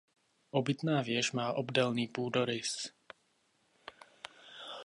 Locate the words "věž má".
1.01-1.53